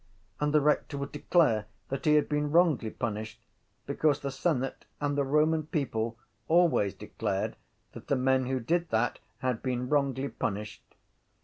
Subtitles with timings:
[0.39, 3.39] And the rector would declare that he had been wrongly punished
[3.85, 7.55] because the senate and the Roman people always declared
[7.91, 10.81] that the men who did that had been wrongly punished.